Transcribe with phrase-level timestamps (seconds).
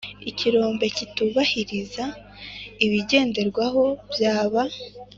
[0.29, 2.05] Ikirombe kitubahiriza
[2.85, 4.63] ibigenderwaho byaba